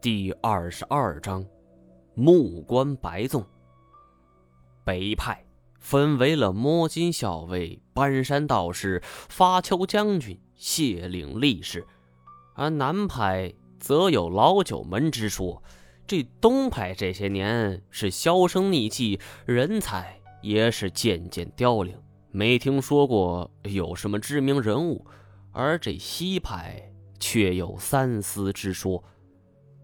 [0.00, 1.44] 第二十二章，
[2.14, 3.44] 木棺白纵。
[4.84, 5.44] 北派
[5.80, 11.84] 分为了摸金校尉、搬山道士、发丘将军、谢岭力士，
[12.54, 15.60] 而南派则有老九门之说。
[16.06, 25.04] 这东派这些年是销声匿迹，人才也是渐渐凋零，没听说过有什么知名人物。
[25.50, 29.02] 而这西派却有三司之说。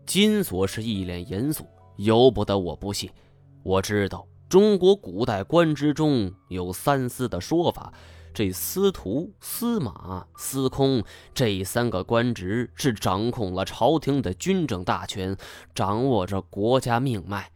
[0.07, 1.67] 金锁是一脸严肃，
[1.97, 3.11] 由不得我不信。
[3.63, 7.93] 我知道中国古代官职中有三司的说法，
[8.35, 15.37] 这司徒、司马、司空这三个官职是掌控了朝廷的军政大权，
[15.75, 17.51] 掌握着国家命脉。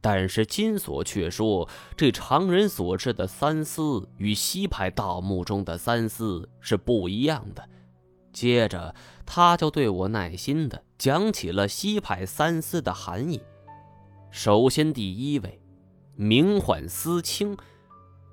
[0.00, 7.68] 但是金锁却说，这常人所知的三司与西派盗墓中的三司是不一样的。
[8.32, 8.94] 接着，
[9.26, 13.42] 他就对我耐心的讲起了西派三司的含义。
[14.30, 15.60] 首先，第一位，
[16.14, 17.56] 名唤司清，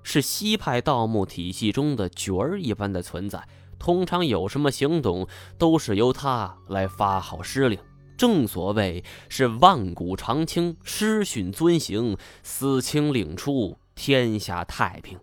[0.03, 3.47] 是西派盗墓体系中的角儿一般的存在。
[3.77, 7.79] 通常有什么行动，都是由他来发号施令。
[8.17, 15.19] 正所谓是万古长青，师训遵行，司清领出，天下太平。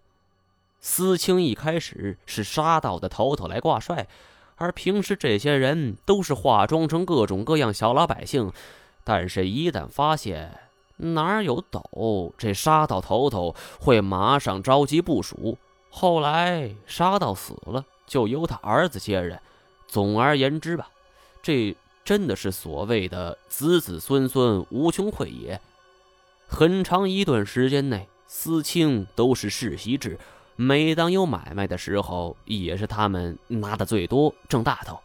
[0.80, 4.06] 司清一开始是杀盗的头头来挂帅。
[4.62, 8.52] 而平时这些人都是化妆成各种各样小老百姓，
[9.02, 10.56] 但是，一旦发现
[10.98, 15.58] 哪儿有斗，这杀道头头会马上召集部署。
[15.90, 19.36] 后来杀到死了，就由他儿子接任。
[19.88, 20.88] 总而言之吧，
[21.42, 25.60] 这真的是所谓的子子孙孙无穷匮也。
[26.46, 30.16] 很长一段时间内，司清都是世袭制。
[30.56, 34.98] 每当有买卖的时候，也是他们拿的最多，挣大头。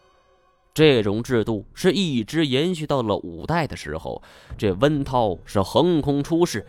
[0.74, 4.22] 这种制度是一直延续到了五代的时候。
[4.58, 6.64] 这温韬是横空出世，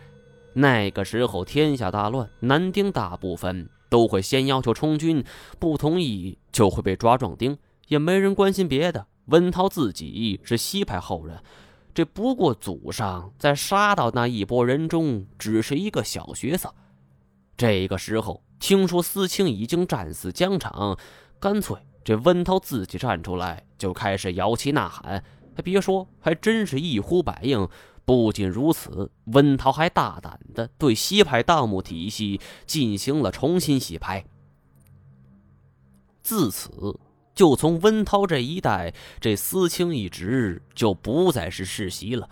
[0.53, 5.23] 那个时候天下大乱，男丁大部分都会先要求充军，
[5.59, 7.55] 不同意就会被抓壮丁，
[7.89, 9.05] 也没人关心别的。
[9.25, 11.37] 温韬自己是西派后人，
[11.93, 16.73] 这不过祖上在杀到那一拨人中只是一个小角色。
[17.55, 18.41] 这个时候。
[18.59, 20.97] 听说司清已经战死疆场，
[21.39, 25.23] 干脆这温涛自己站出来，就开始摇旗呐喊。
[25.55, 27.67] 还别说，还真是一呼百应。
[28.05, 34.25] 不仅如此，温涛还大胆的对西派盗墓体系进行了重新洗牌。
[36.23, 36.99] 自此，
[37.35, 42.29] 就从温涛这一代，这司清一职就不再是世袭了。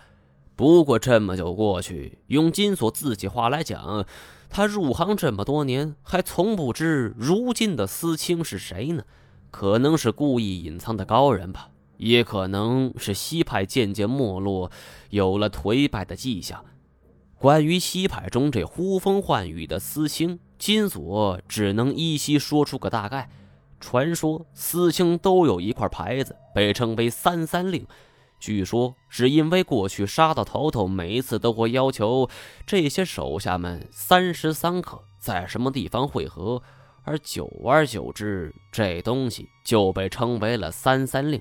[0.56, 4.04] 不过这么久过去，用金锁自己话来讲。
[4.50, 9.04] 他入行这么多年，还从不知如今的司清是谁呢？
[9.50, 14.70] 可能是故意隐藏的高人吧，也可能是西派渐渐没落，
[15.10, 16.64] 有了颓败的迹象。
[17.38, 23.30] 关于西派中这呼风唤雨的司清，金锁只能依稀说出个大概。
[23.80, 27.86] 传说司清都有一块牌子，被称为“三三令”。
[28.38, 32.28] 据说是因为过去杀到头头，每一次都会要求
[32.66, 36.62] 这些手下们三时三刻在什么地方汇合，
[37.04, 41.40] 而久而久之，这东西就被称为了“三三令”。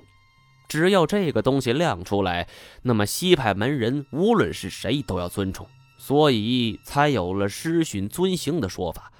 [0.67, 2.47] 只要这个东西亮出来，
[2.81, 9.11] 那么西派门人无论是谁都要尊崇，所以才有了师训遵行的说法。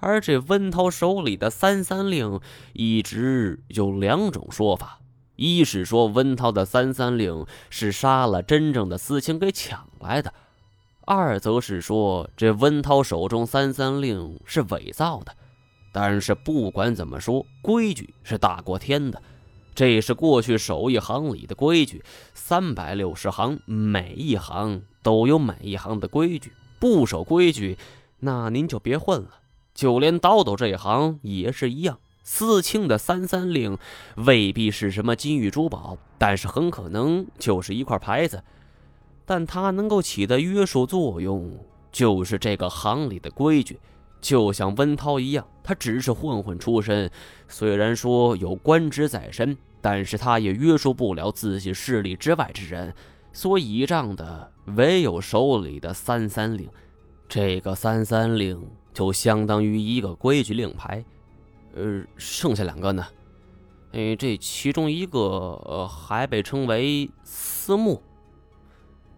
[0.00, 2.40] 而这温涛手里的“三三令”
[2.72, 5.00] 一直有两种说法。
[5.38, 10.34] 一是说温涛的三三令是杀了真正的司清给抢来的，
[11.06, 15.32] 二则是说这温涛手中三三令是伪造的。
[15.92, 19.22] 但是不管怎么说，规矩是大过天的，
[19.76, 22.04] 这是过去手艺行里的规矩。
[22.34, 27.78] 三百六十行，每一行都有每一行的规矩，不守规矩，
[28.18, 29.30] 那您就别混了。
[29.72, 32.00] 就连刀斗这一行也是一样。
[32.30, 33.78] 司清的三三令
[34.16, 38.44] 未必是什么金玉珠宝，但是很可能就是一块牌子。
[39.24, 41.58] 但它能够起的约束作用，
[41.90, 43.80] 就是这个行里的规矩。
[44.20, 47.10] 就像温涛一样，他只是混混出身，
[47.48, 52.92] 虽然说有官职在身，但是他也约束不了自己势力之外之人。
[53.32, 56.68] 所倚仗的唯有手里的三三令。
[57.26, 61.02] 这个三三令就相当于一个规矩令牌。
[61.74, 63.06] 呃，剩下两个呢？
[63.92, 68.02] 哎，这其中一个呃还被称为私墓。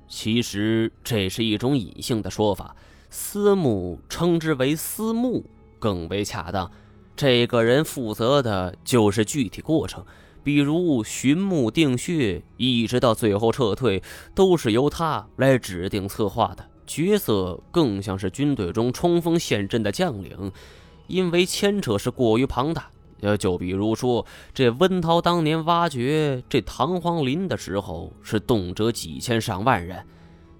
[0.06, 2.74] 其实这是一种隐性的说法，
[3.08, 5.44] 私墓称之为私墓
[5.78, 6.70] 更为恰当。
[7.16, 10.04] 这个人负责的就是具体过程，
[10.42, 14.02] 比如寻墓定穴，一直到最后撤退，
[14.34, 16.66] 都是由他来指定策划的。
[16.86, 20.50] 角色更像是军队中冲锋陷阵的将领，
[21.10, 22.88] 因为牵扯是过于庞大。
[23.20, 24.24] 呃，就比如说，
[24.54, 30.02] 这温涛当年挖掘这唐皇陵的时候，是动辄几千上万人，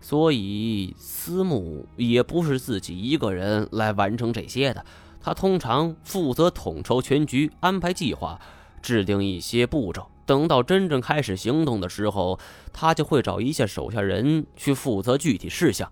[0.01, 4.85] 所以司慕也不是自己一个人来完成这些的。
[5.23, 8.39] 他通常负责统筹全局，安排计划，
[8.83, 10.07] 制定一些步骤。
[10.27, 12.39] 等到真正开始行动的时候，
[12.73, 15.91] 他就会找一些手下人去负责具体事项。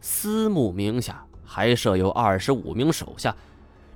[0.00, 3.34] 司慕名下还设有二十五名手下，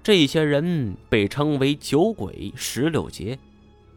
[0.02, 3.38] 这些人被称为酒鬼十六劫。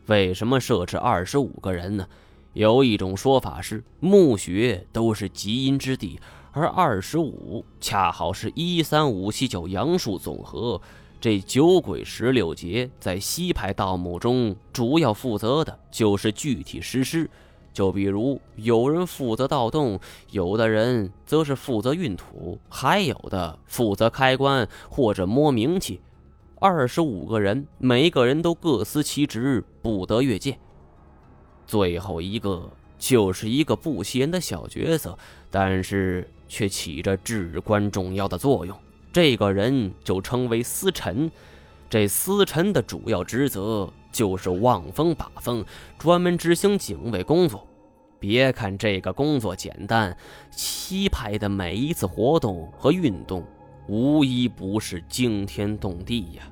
[0.07, 2.05] 为什么设置二十五个人呢？
[2.51, 6.19] 有一种说法是，墓穴都是极阴之地，
[6.51, 10.79] 而二十五恰好是一三五七九阳数总和。
[11.21, 17.29] 这酒鬼十六劫在西派盗墓中，主要负责的就是具体实施。
[17.73, 19.99] 就比如，有人负责盗洞，
[20.29, 25.99] 有的人则是负责运土，还有的负责开关或者摸冥器。
[26.59, 30.57] 二十五个人，每个人都各司其职，不得越界。
[31.65, 35.17] 最后一个就是一个不起眼的小角色，
[35.49, 38.77] 但是却起着至关重要的作用。
[39.11, 41.29] 这个人就称为司臣。
[41.89, 43.91] 这司臣的主要职责。
[44.13, 45.65] 就是望风把风，
[45.97, 47.67] 专门执行警卫工作。
[48.19, 50.15] 别看这个工作简单，
[50.49, 53.45] 七派的每一次活动和运动，
[53.89, 56.43] 无一不是惊天动地呀。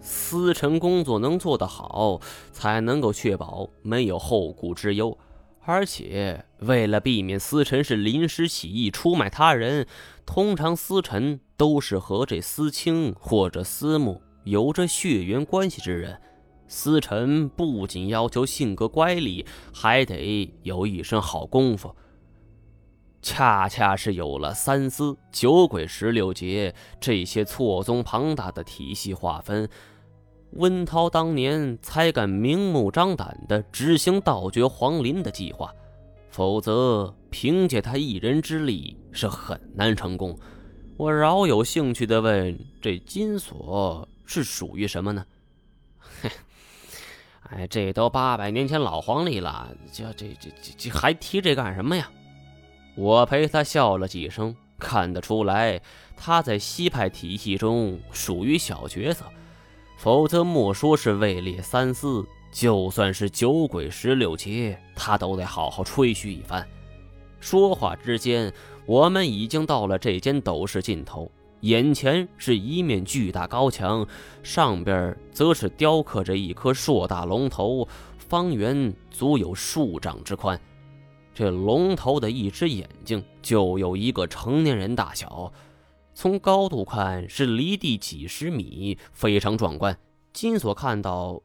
[0.00, 2.20] 司臣工作能做得好，
[2.52, 5.16] 才能够确保没有后顾之忧。
[5.64, 9.86] 而且，为了避免司臣是临时起意出卖他人，
[10.24, 16.18] 通常司臣都是和这司青或者司慕有着血缘关系之人。
[16.68, 21.96] 司臣不仅要求性格乖戾，还得有一身好功夫。
[23.20, 29.68] 恰恰是有了三司、九鬼、十六劫这些错综庞大的体系划分，
[30.52, 35.74] 温涛当年才敢明目张胆地执行盗掘皇陵的计划。
[36.30, 40.38] 否则，凭借他一人之力是很难成功。
[40.96, 45.24] 我饶有兴趣地问：这金锁是属于什么呢？
[46.22, 46.30] 嘿。
[47.50, 52.10] 哎，这都八百年前老黄历了，这这这这这还提这干什么呀？
[52.94, 55.80] 我陪他笑了几声，看得出来
[56.16, 59.24] 他在西派体系中属于小角色，
[59.96, 66.66] 否则莫说是位列三司，就算是九鬼十六劫，他都得好好吹嘘一番。
[67.40, 68.52] 说话之间，
[68.84, 71.30] 我们已经到了这间斗室尽头。
[71.62, 74.06] 眼前是一面巨大高墙，
[74.42, 80.60] 上边则是雕刻着一颗硕大龙头，方圆足有数丈之宽。
[81.34, 85.52] 这龙头的一只眼睛就有一个成年人大小，
[86.14, 89.98] 从高度看是离地几十米，非常壮观。
[90.32, 91.42] 金锁看到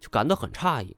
[0.00, 0.96] 就感到很诧异：“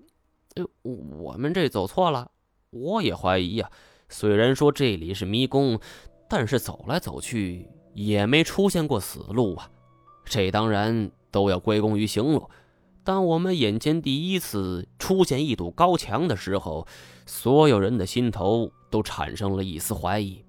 [0.56, 2.30] 哎，我们这走错了？
[2.70, 3.70] 我也怀疑呀。
[4.08, 5.78] 虽然说这里是迷宫，
[6.28, 9.70] 但是走来走去……”也没出现过死路啊，
[10.24, 12.50] 这当然都要归功于行路。
[13.02, 16.86] 当我们眼前第一次出现一堵高墙的时候，
[17.26, 20.44] 所有人的心头都产生了一丝怀疑。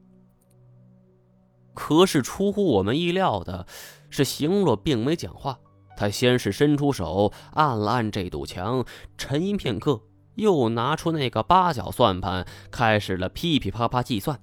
[1.73, 3.67] 可是出乎我们意料的
[4.09, 5.59] 是，行洛并没讲话，
[5.97, 8.85] 他先是伸出手按了按这堵墙，
[9.17, 10.01] 沉吟片刻，
[10.35, 14.39] 又拿出那个八角算盘，开始了噼噼啪啪计算。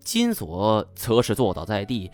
[0.00, 2.10] 金锁则是坐倒在地。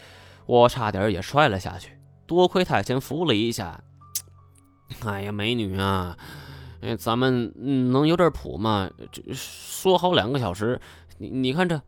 [0.46, 3.82] 我差点也摔了下去，多亏太前扶了一下。
[5.04, 6.16] 哎呀，美女啊，
[6.98, 7.52] 咱们
[7.90, 8.90] 能有点谱吗？
[9.10, 10.80] 这说好两个小时，
[11.18, 11.80] 你你看这。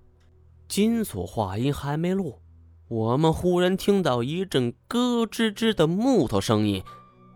[0.66, 2.40] 金锁话音还没落，
[2.88, 6.82] 我们忽然听到一阵咯吱吱的木头声音。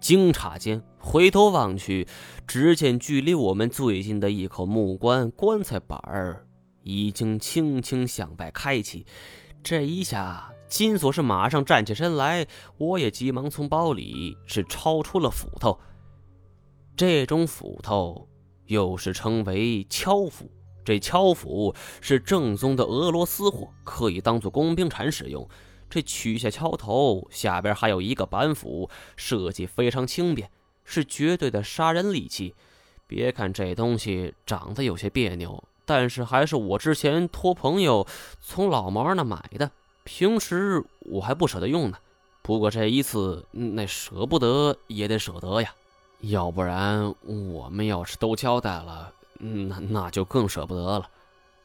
[0.01, 2.09] 惊诧间回头望去，
[2.47, 6.47] 只见距离我们最近的一口木棺棺材板儿
[6.83, 9.05] 已经轻轻向外开启。
[9.63, 10.51] 这一下。
[10.69, 12.47] 金锁是马上站起身来，
[12.77, 15.79] 我也急忙从包里是抄出了斧头。
[16.95, 18.29] 这种斧头
[18.67, 20.51] 又是称为敲斧，
[20.85, 25.49] 这敲斧是正宗的俄罗斯货，可以当做工兵铲使用。
[25.89, 30.51] 这取下敲头，下边还有一个板斧，设计非常轻便，
[30.85, 32.55] 是绝对的杀人利器。
[33.07, 38.07] 别看这东西长得有些别扭，但是还是我之前托朋友
[38.39, 39.71] 从老毛那买的。
[40.09, 41.99] 平时我还不舍得用呢，
[42.41, 45.75] 不过这一次，那舍不得也得舍得呀。
[46.23, 51.11] 要不然我们要是都交代了，那那就更舍不得了。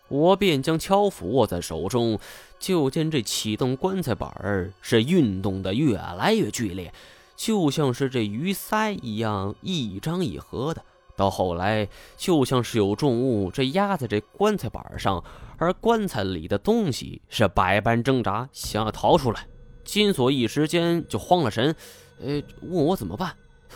[0.10, 2.20] 我便将敲斧握在手中，
[2.60, 6.94] 就见这启动棺材板儿是运动的越来越剧烈，
[7.38, 10.84] 就像是这鱼鳃一样一张一合的。
[11.16, 15.24] 到后来，就像是有重物这压在这棺材板上，
[15.58, 19.48] 而棺材里的东西是百般挣扎，想要逃出来。
[19.84, 21.76] 金锁一时间就慌了神，
[22.20, 23.36] 呃，问我怎么办？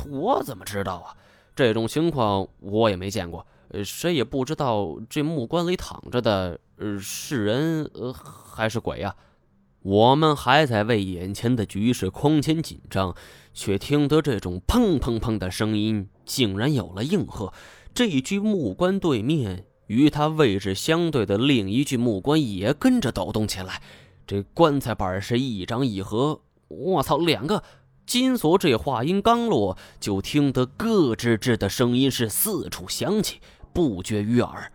[0.10, 1.14] 我怎么知道啊？
[1.56, 3.46] 这种情况我也没见过。
[3.84, 9.14] 谁也不知道这木棺里躺着的，呃，是人呃还是鬼呀？
[9.88, 13.16] 我们还在为眼前的局势空前紧张，
[13.54, 17.54] 却听得这种砰砰砰的声音竟然有了应和。
[17.94, 23.82] 这一具木棺对面与他位置相对的另一具木棺也跟着抖动起来，
[24.28, 26.42] 这棺材板是一张一合。
[26.68, 27.64] 我操，两个！
[28.06, 33.40] 金锁这话音刚落，就听得咯吱吱的声音是四处响起。
[33.72, 34.70] 不绝于耳，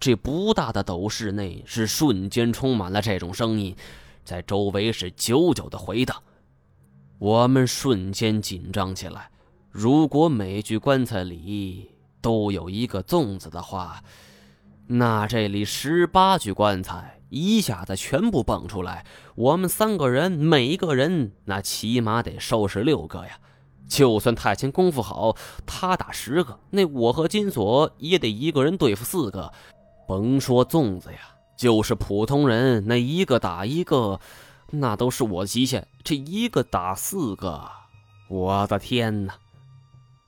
[0.00, 3.76] 这不大的斗室内是瞬间充满了这种声音，
[4.26, 6.22] 在周围是久久的回荡。
[7.18, 9.30] 我们瞬间紧张起来。
[9.70, 11.90] 如果每具棺材里
[12.20, 14.02] 都有一个粽子的话，
[14.88, 23.38] 那这里十八具棺材一下子全部蹦出来，我们三个人每一个人那起码得收拾六个呀。
[23.88, 29.52] 就算太清功夫好，他打十个，那我和金锁也得一个人对付四个。
[30.08, 34.20] 甭说粽子呀，就是普通人，那一个打一个，
[34.70, 35.88] 那都是我的极限。
[36.04, 37.70] 这一个打四个，
[38.28, 39.34] 我的天哪！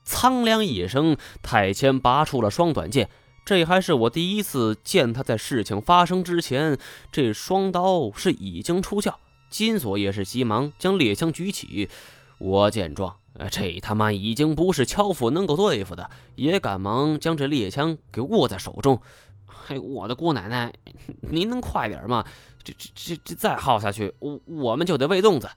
[0.03, 3.09] 苍凉一声，太谦拔出了双短剑。
[3.45, 6.77] 这还是我第一次见他在事情发生之前，
[7.11, 9.15] 这双刀是已经出鞘。
[9.49, 11.89] 金锁也是急忙将猎枪举起。
[12.37, 13.15] 我见状。
[13.51, 19.01] 这他妈已经不是樵夫能够对付的，也赶忙将这猎枪给握在手中。
[19.49, 20.73] 嘿，我的姑奶奶，
[21.21, 22.23] 您能快点吗？
[22.63, 25.49] 这这这这再耗下去，我我们就得喂粽子。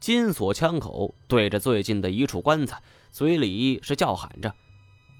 [0.00, 2.80] 金锁枪口对着最近的一处棺材，
[3.10, 4.54] 嘴里是叫喊着，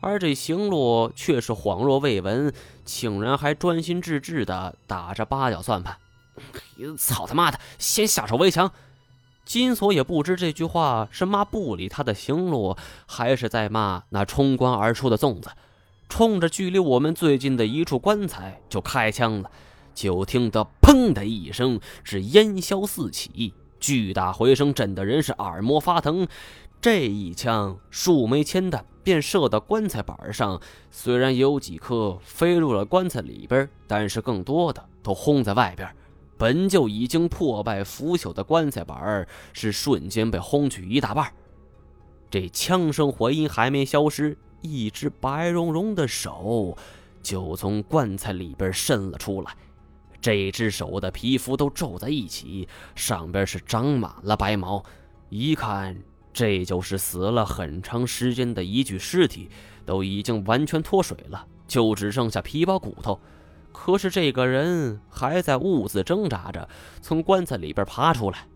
[0.01, 2.53] 而这行路却是恍若未闻，
[2.85, 5.97] 竟然还专心致志地打着八角算盘。
[6.97, 8.71] 操他妈的，先下手为强！
[9.45, 15.51] 金锁也不知这句话是骂不理他的行路，还是在骂那冲关而出的粽子，
[16.09, 19.51] 冲着距离我们最近的一处棺材就开枪了。
[19.95, 26.27] 就听得“砰”的一声，是烟硝四起，巨大回声震得人是耳膜发疼。
[26.81, 30.61] 这一枪数枚铅弹便射到棺材板上，
[30.93, 35.89] 虽然有几颗飞入了棺材里边，但是更多的都轰在外边。
[36.37, 41.33] 本就已经破败腐朽的棺材板是瞬间被轰去一大半。
[42.31, 46.77] 这枪声回音还没消失，一只白茸茸的手
[47.23, 49.55] 就从棺材里边伸了出来。
[50.21, 54.83] 这只手的皮肤都皱在一起，上边是长满了白毛，
[55.29, 55.97] 一看
[56.33, 59.49] 这就是死了很长时间的一具尸体，
[59.87, 63.19] 都已经完全脱水了，就只剩下皮包骨头。
[63.73, 66.69] 可是这个人还在兀自挣扎着，
[67.01, 68.47] 从棺材里边爬出来。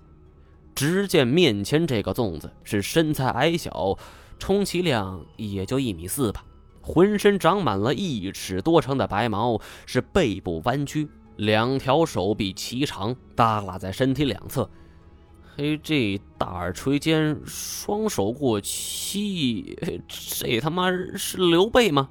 [0.75, 3.97] 只见面前这个粽子是身材矮小，
[4.43, 6.45] 充其量也就一米四吧，
[6.81, 14.69] 浑身长满了一尺多长的白毛，是背部弯曲，两条手臂齐长，耷拉在身体两侧。
[15.57, 22.09] 嘿，这大耳垂肩，双手过膝，这他妈是刘备吗？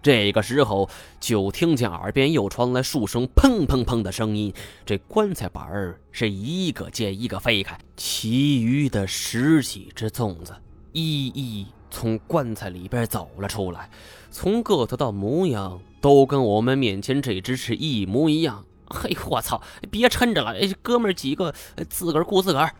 [0.00, 0.88] 这个时候，
[1.20, 4.50] 就听见耳边又传来数声砰砰砰的声音，
[4.86, 10.54] 这棺材板儿是一个接一个飞开，其余的十几只粽子
[10.94, 13.90] 一一从棺材里边走了出来，
[14.30, 18.64] 从个头到模样都跟我们面前这只是一模一样。
[18.86, 19.60] 嘿，我操！
[19.90, 21.52] 别抻着了，哥们几个
[21.90, 22.72] 自个儿顾自个儿。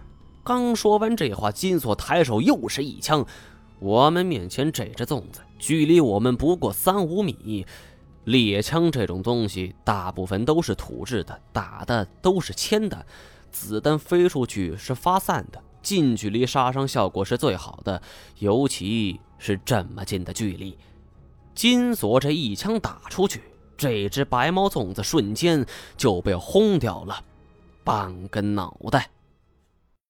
[0.44, 3.26] 刚说完这话，金锁抬手又是一枪。
[3.80, 7.66] 我们面前这只粽子，距离我们不过三五米。
[8.24, 13.04] 猎枪这种东西，大部分都是土制的，打的都是铅弹，
[13.50, 18.02] 子弹飞出去是发散的，近距离杀伤效果是最好的，
[18.38, 20.76] 尤其是这么近的距离。
[21.54, 23.42] 金锁这一枪打出去，
[23.76, 25.64] 这只白毛粽子瞬间
[25.96, 27.22] 就被轰掉了
[27.84, 29.10] 半根脑袋。